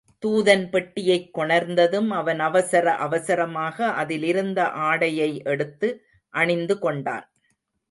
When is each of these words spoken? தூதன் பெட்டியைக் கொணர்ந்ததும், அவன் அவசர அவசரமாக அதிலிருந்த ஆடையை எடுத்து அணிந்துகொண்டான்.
தூதன் 0.25 0.69
பெட்டியைக் 0.69 1.37
கொணர்ந்ததும், 1.37 2.09
அவன் 2.09 2.39
அவசர 2.39 2.95
அவசரமாக 2.95 3.87
அதிலிருந்த 3.87 4.69
ஆடையை 4.69 5.41
எடுத்து 5.43 6.05
அணிந்துகொண்டான். 6.33 7.25